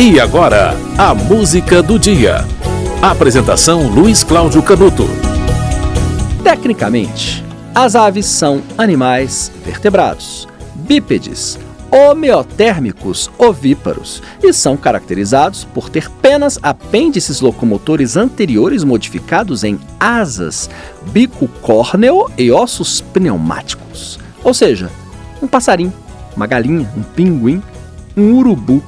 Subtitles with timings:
[0.00, 2.44] E agora, a música do dia.
[3.02, 5.08] Apresentação Luiz Cláudio Canuto.
[6.40, 11.58] Tecnicamente, as aves são animais vertebrados, bípedes,
[11.90, 20.70] homeotérmicos ovíparos e são caracterizados por ter penas apêndices locomotores anteriores modificados em asas,
[21.10, 24.20] bico córneo e ossos pneumáticos.
[24.44, 24.92] Ou seja,
[25.42, 25.92] um passarinho,
[26.36, 27.60] uma galinha, um pinguim,
[28.16, 28.80] um urubu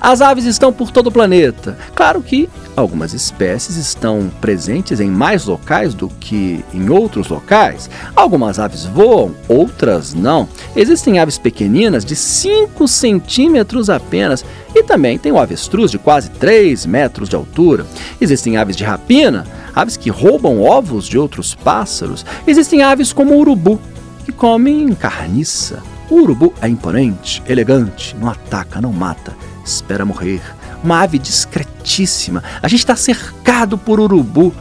[0.00, 1.76] as aves estão por todo o planeta.
[1.94, 7.90] Claro que algumas espécies estão presentes em mais locais do que em outros locais.
[8.14, 10.48] Algumas aves voam, outras não.
[10.76, 14.44] Existem aves pequeninas de 5 centímetros apenas
[14.74, 17.84] e também tem o avestruz de quase 3 metros de altura.
[18.20, 19.44] Existem aves de rapina,
[19.74, 22.24] aves que roubam ovos de outros pássaros.
[22.46, 23.80] Existem aves como o urubu,
[24.24, 25.82] que comem carniça.
[26.08, 30.40] O urubu é imponente, elegante, não ataca, não mata espera morrer.
[30.82, 32.42] Uma ave discretíssima.
[32.62, 34.52] A gente está cercado por urubu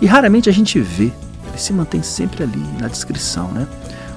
[0.00, 1.12] e raramente a gente vê.
[1.48, 3.66] Ele se mantém sempre ali na descrição, né?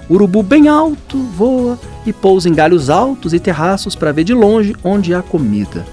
[0.09, 4.75] Urubu bem alto voa e pousa em galhos altos e terraços para ver de longe
[4.83, 5.85] onde há comida.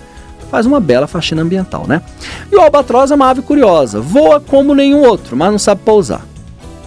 [0.50, 2.02] Faz uma bela faxina ambiental, né?
[2.50, 6.24] E o albatroz é uma ave curiosa, voa como nenhum outro, mas não sabe pousar.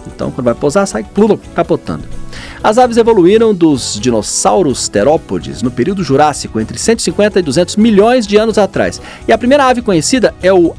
[0.06, 2.21] Então, quando vai pousar, sai plulo, capotando.
[2.64, 8.36] As aves evoluíram dos dinossauros terópodes no período Jurássico, entre 150 e 200 milhões de
[8.36, 9.02] anos atrás.
[9.26, 10.72] E a primeira ave conhecida é o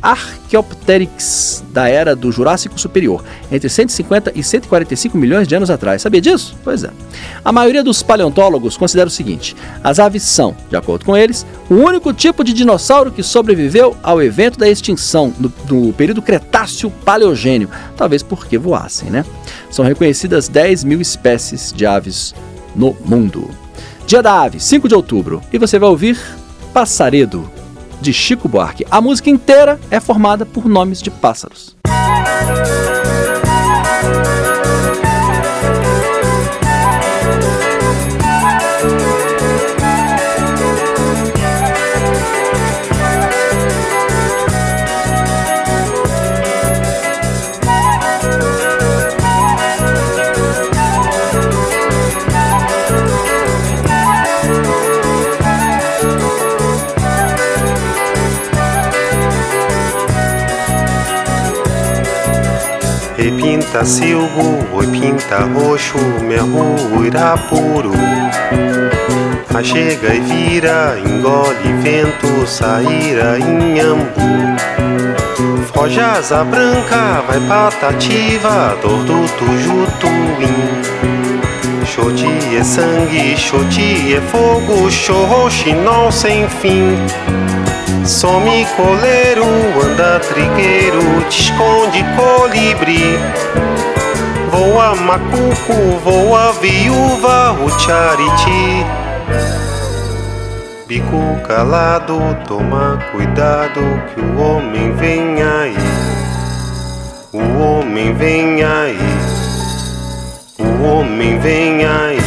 [0.54, 6.02] Archaeopteryx, da era do Jurássico Superior, entre 150 e 145 milhões de anos atrás.
[6.02, 6.56] Sabia disso?
[6.64, 6.92] Pois é.
[7.44, 11.76] A maioria dos paleontólogos considera o seguinte: as aves são, de acordo com eles, o
[11.76, 18.22] único tipo de dinossauro que sobreviveu ao evento da extinção no, no período Cretáceo-Paleogênio, talvez
[18.22, 19.26] porque voassem, né?
[19.72, 22.36] São reconhecidas 10 mil espécies de aves
[22.76, 23.50] no mundo.
[24.06, 26.20] Dia da Ave, 5 de outubro, e você vai ouvir
[26.74, 27.50] Passaredo,
[28.04, 28.86] de Chico Buarque.
[28.92, 31.76] A música inteira é formada por nomes de pássaros.
[63.22, 67.94] Pinta silgo, oi pinta roxo, meu irapuru.
[69.54, 74.58] A chega e vira, engole vento, saíra inhambu.
[75.68, 80.84] Foge asa branca, vai patativa, dor do tujutuim.
[81.86, 86.96] Xoti é sangue, xoti é fogo, xorroxinol sem fim.
[88.06, 89.46] Some coleiro,
[89.82, 93.18] anda trigueiro, te esconde colibri.
[94.52, 98.86] Voa macuco, voa viúva, o chariti.
[100.86, 103.82] Bico calado, toma cuidado
[104.14, 105.78] que o homem vem aí.
[107.32, 109.00] O homem vem aí.
[110.60, 112.23] O homem vem aí.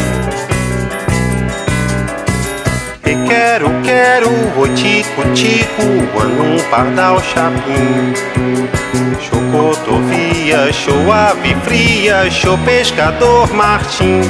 [3.57, 4.29] Quero, quero,
[4.59, 8.13] oi tico, tico, um pardal chapim.
[9.19, 14.21] Chocotovia, show ave fria, show pescador Martim.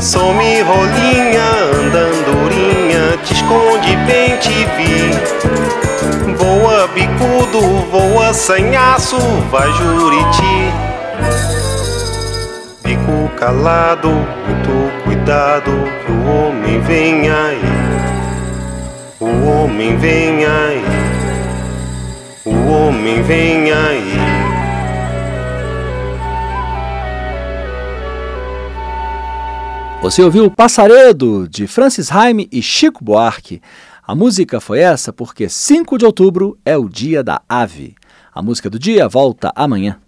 [0.00, 1.44] Some rolinha,
[1.74, 5.10] andandurinha, te esconde bem te vi.
[6.38, 7.60] Voa bicudo,
[7.90, 9.18] voa sanhaço,
[9.50, 10.72] vai juriti.
[12.82, 15.70] Bico calado, muito cuidado,
[16.04, 17.75] que o homem vem aí.
[19.66, 20.82] O homem vem aí,
[22.44, 24.12] o homem vem aí.
[30.00, 33.60] Você ouviu Passaredo, de Francis Haime e Chico Buarque.
[34.06, 37.96] A música foi essa porque 5 de outubro é o dia da ave.
[38.32, 39.98] A música do dia volta amanhã.